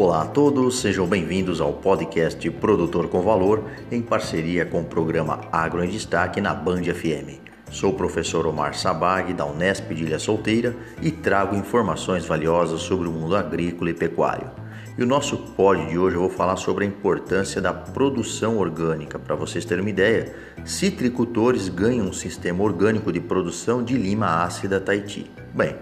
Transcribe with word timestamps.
Olá 0.00 0.22
a 0.22 0.26
todos, 0.26 0.78
sejam 0.78 1.08
bem-vindos 1.08 1.60
ao 1.60 1.72
podcast 1.72 2.48
Produtor 2.52 3.08
com 3.08 3.20
Valor, 3.20 3.64
em 3.90 4.00
parceria 4.00 4.64
com 4.64 4.82
o 4.82 4.84
programa 4.84 5.40
Agro 5.50 5.82
em 5.82 5.88
Destaque 5.88 6.40
na 6.40 6.54
Band 6.54 6.84
FM. 6.84 7.40
Sou 7.72 7.90
o 7.90 7.96
professor 7.96 8.46
Omar 8.46 8.74
Sabag, 8.74 9.32
da 9.32 9.44
Unesp 9.44 9.92
de 9.92 10.04
Ilha 10.04 10.20
Solteira, 10.20 10.76
e 11.02 11.10
trago 11.10 11.56
informações 11.56 12.24
valiosas 12.24 12.82
sobre 12.82 13.08
o 13.08 13.10
mundo 13.10 13.34
agrícola 13.34 13.90
e 13.90 13.94
pecuário. 13.94 14.48
E 14.96 15.02
o 15.02 15.06
nosso 15.06 15.36
pod 15.36 15.84
de 15.88 15.98
hoje 15.98 16.14
eu 16.14 16.20
vou 16.20 16.30
falar 16.30 16.54
sobre 16.54 16.84
a 16.84 16.88
importância 16.88 17.60
da 17.60 17.72
produção 17.72 18.56
orgânica. 18.56 19.18
Para 19.18 19.34
vocês 19.34 19.64
terem 19.64 19.82
uma 19.82 19.90
ideia, 19.90 20.32
citricultores 20.64 21.68
ganham 21.68 22.06
um 22.06 22.12
sistema 22.12 22.62
orgânico 22.62 23.12
de 23.12 23.18
produção 23.18 23.82
de 23.82 23.94
lima 23.94 24.44
ácida 24.44 24.78
Tahiti. 24.78 25.28
Bem, 25.52 25.74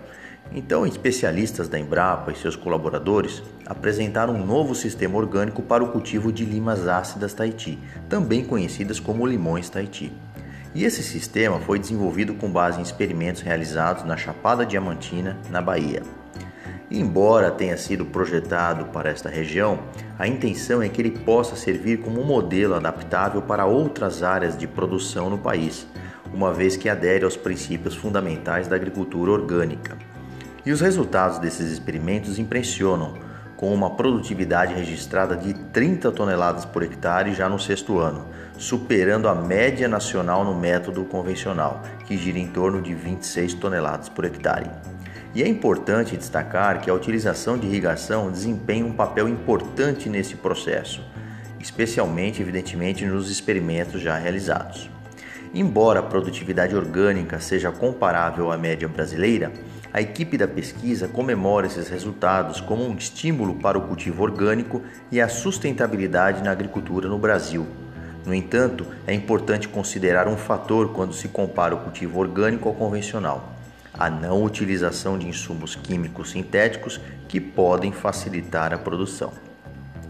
então, 0.53 0.86
especialistas 0.86 1.68
da 1.68 1.79
Embrapa 1.79 2.32
e 2.32 2.36
seus 2.36 2.57
colaboradores 2.57 3.43
apresentaram 3.67 4.35
um 4.35 4.46
novo 4.46 4.75
sistema 4.75 5.18
orgânico 5.18 5.63
para 5.63 5.85
o 5.85 5.89
cultivo 5.89 6.32
de 6.32 6.45
limas 6.45 6.87
ácidas 6.87 7.35
Tahiti, 7.35 7.79
também 8.09 8.45
conhecidas 8.45 9.01
como 9.01 9.27
limões 9.27 9.68
Tahiti. 9.68 10.13
E 10.75 10.85
esse 10.85 11.03
sistema 11.03 11.59
foi 11.61 11.79
desenvolvido 11.79 12.35
com 12.35 12.51
base 12.51 12.79
em 12.79 12.82
experimentos 12.82 13.43
realizados 13.43 14.04
na 14.04 14.17
Chapada 14.17 14.64
Diamantina, 14.64 15.39
na 15.51 15.61
Bahia. 15.61 16.03
embora 16.89 17.51
tenha 17.51 17.76
sido 17.76 18.07
projetado 18.07 18.85
para 18.87 19.11
esta 19.11 19.29
região, 19.29 19.81
a 20.17 20.29
intenção 20.29 20.81
é 20.81 20.89
que 20.89 21.03
ele 21.03 21.11
possa 21.11 21.57
servir 21.57 21.99
como 21.99 22.21
um 22.21 22.25
modelo 22.25 22.75
adaptável 22.75 23.43
para 23.43 23.67
outras 23.67 24.23
áreas 24.23 24.57
de 24.57 24.68
produção 24.68 25.29
no 25.29 25.37
país, 25.37 25.85
uma 26.32 26.53
vez 26.53 26.76
que 26.76 26.89
adere 26.89 27.25
aos 27.25 27.37
princípios 27.37 27.96
fundamentais 27.96 28.68
da 28.68 28.76
agricultura 28.76 29.32
orgânica. 29.32 29.96
E 30.66 30.72
os 30.72 30.80
resultados 30.80 31.38
desses 31.38 31.70
experimentos 31.70 32.41
impressionam, 32.41 33.14
com 33.56 33.72
uma 33.72 33.91
produtividade 33.95 34.75
registrada 34.75 35.36
de 35.36 35.55
30 35.55 36.11
toneladas 36.11 36.64
por 36.64 36.83
hectare 36.83 37.33
já 37.33 37.48
no 37.48 37.56
sexto 37.56 38.00
ano, 38.00 38.27
superando 38.58 39.28
a 39.28 39.34
média 39.34 39.86
nacional 39.86 40.45
no 40.45 40.58
método 40.58 41.05
convencional, 41.05 41.83
que 42.05 42.19
gira 42.19 42.41
em 42.41 42.48
torno 42.48 42.83
de 42.83 42.92
26 42.92 43.55
toneladas 43.55 44.08
por 44.08 44.25
hectare. 44.25 44.69
E 45.33 45.41
é 45.41 45.47
importante 45.47 46.17
destacar 46.17 46.80
que 46.80 46.91
a 46.91 46.95
utilização 46.95 47.56
de 47.56 47.69
irrigação 47.69 48.28
desempenha 48.28 48.84
um 48.84 48.92
papel 48.92 49.28
importante 49.28 50.08
nesse 50.08 50.34
processo, 50.34 51.01
especialmente, 51.61 52.42
evidentemente, 52.42 53.06
nos 53.06 53.30
experimentos 53.30 54.01
já 54.01 54.19
realizados. 54.19 54.91
Embora 55.55 56.01
a 56.01 56.03
produtividade 56.03 56.75
orgânica 56.75 57.39
seja 57.39 57.70
comparável 57.70 58.51
à 58.51 58.58
média 58.58 58.89
brasileira, 58.89 59.53
a 59.97 60.02
equipe 60.02 60.36
da 60.36 60.47
pesquisa 60.47 61.08
comemora 61.08 61.66
esses 61.66 61.89
resultados 61.89 62.61
como 62.61 62.86
um 62.86 62.94
estímulo 62.94 63.55
para 63.55 63.78
o 63.78 63.80
cultivo 63.80 64.22
orgânico 64.22 64.83
e 65.11 65.22
a 65.22 65.27
sustentabilidade 65.27 66.42
na 66.42 66.50
agricultura 66.50 67.08
no 67.08 67.19
Brasil. 67.19 67.66
No 68.27 68.34
entanto, 68.34 68.86
é 69.06 69.14
importante 69.14 69.67
considerar 69.67 70.28
um 70.28 70.36
fator 70.36 70.92
quando 70.92 71.14
se 71.14 71.28
compara 71.28 71.74
o 71.74 71.78
cultivo 71.78 72.20
orgânico 72.20 72.69
ao 72.69 72.74
convencional: 72.74 73.55
a 73.94 74.11
não 74.11 74.44
utilização 74.44 75.19
de 75.19 75.27
insumos 75.27 75.74
químicos 75.74 76.33
sintéticos 76.33 77.00
que 77.27 77.41
podem 77.41 77.91
facilitar 77.91 78.74
a 78.74 78.78
produção. 78.78 79.33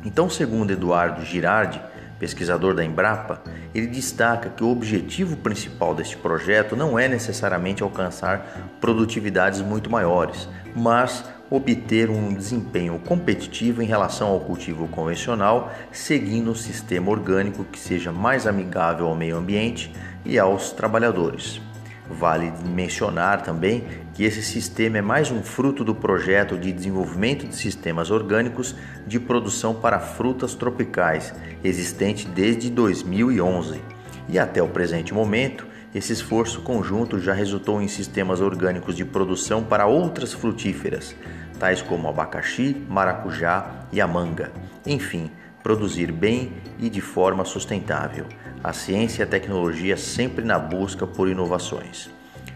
Então, 0.05 0.29
segundo 0.29 0.73
Eduardo 0.73 1.25
Girardi, 1.25 1.81
pesquisador 2.19 2.75
da 2.75 2.85
Embrapa, 2.85 3.43
ele 3.75 3.87
destaca 3.87 4.51
que 4.51 4.65
o 4.65 4.71
objetivo 4.71 5.37
principal 5.37 5.95
deste 5.95 6.17
projeto 6.17 6.75
não 6.75 6.99
é 6.99 7.09
necessariamente 7.09 7.83
alcançar 7.83 8.77
produtividades 8.81 9.61
muito 9.61 9.91
maiores, 9.91 10.49
mas 10.75 11.25
obter 11.51 12.11
um 12.11 12.35
desempenho 12.35 12.99
competitivo 12.99 13.83
em 13.83 13.87
relação 13.87 14.29
ao 14.29 14.41
cultivo 14.41 14.89
convencional, 14.89 15.73
seguindo 15.93 16.51
um 16.51 16.55
sistema 16.55 17.11
orgânico 17.11 17.65
que 17.65 17.79
seja 17.79 18.11
mais 18.11 18.47
amigável 18.47 19.07
ao 19.07 19.15
meio 19.15 19.37
ambiente 19.37 19.93
e 20.25 20.39
aos 20.39 20.73
trabalhadores. 20.73 21.61
Vale 22.09 22.53
mencionar 22.69 23.43
também 23.43 23.85
que 24.15 24.25
esse 24.25 24.43
sistema 24.43 24.99
é 24.99 25.03
mais 25.03 25.31
um 25.31 25.43
fruto 25.43 25.83
do 25.83 25.95
projeto 25.95 26.57
de 26.57 26.73
desenvolvimento 26.73 27.47
de 27.47 27.57
sistemas 27.57 28.11
orgânicos 28.11 28.77
de 29.07 29.19
produção 29.19 29.75
para 29.75 29.99
frutas 29.99 30.55
tropicais, 30.55 31.35
existente 31.65 32.29
desde 32.29 32.71
2011. 32.71 33.81
E 34.29 34.39
até 34.39 34.63
o 34.63 34.69
presente 34.69 35.13
momento, 35.13 35.67
esse 35.95 36.13
esforço 36.13 36.63
conjunto 36.63 37.19
já 37.19 37.33
resultou 37.33 37.83
em 37.83 37.89
sistemas 37.89 38.41
orgânicos 38.41 38.95
de 38.95 39.05
produção 39.05 39.65
para 39.65 39.87
outras 39.87 40.33
frutíferas, 40.33 41.15
tais 41.59 41.83
como 41.83 42.09
abacaxi, 42.09 42.77
maracujá 42.89 43.87
e 43.93 44.01
a 44.01 44.07
manga. 44.07 44.53
Enfim, 44.85 45.31
produzir 45.67 46.13
bem 46.13 46.53
e 46.79 46.89
de 46.89 47.01
forma 47.01 47.45
sustentável. 47.45 48.27
A 48.63 48.73
ciência 48.73 49.23
e 49.23 49.25
a 49.25 49.27
tecnologia 49.27 49.97
sempre 49.97 50.45
na 50.45 50.61
busca 50.61 51.09
por 51.09 51.29
inovações. 51.29 52.09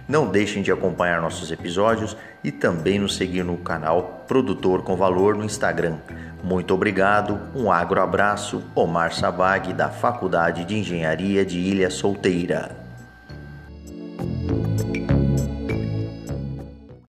Não 0.06 0.28
deixem 0.28 0.62
de 0.62 0.70
acompanhar 0.70 1.20
nossos 1.20 1.50
episódios 1.50 2.16
e 2.44 2.52
também 2.52 3.00
nos 3.00 3.16
seguir 3.16 3.42
no 3.42 3.56
canal 3.56 4.24
Produtor 4.28 4.82
com 4.82 4.94
Valor 4.94 5.36
no 5.36 5.44
Instagram. 5.44 5.96
Muito 6.40 6.72
obrigado, 6.72 7.40
um 7.52 7.72
agro 7.72 8.00
abraço, 8.00 8.62
Omar 8.76 9.12
Sabag, 9.12 9.72
da 9.72 9.88
Faculdade 9.88 10.64
de 10.64 10.78
Engenharia 10.78 11.44
de 11.44 11.58
Ilha 11.58 11.90
Solteira. 11.90 12.89